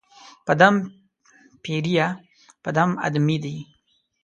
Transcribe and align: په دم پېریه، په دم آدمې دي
په 0.45 0.53
دم 0.61 0.75
پېریه، 1.63 2.07
په 2.63 2.69
دم 2.77 2.89
آدمې 3.07 3.37
دي 3.43 3.57